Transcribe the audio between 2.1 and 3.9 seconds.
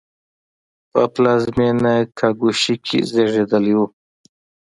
کاګوشی کې زېږېدلی و.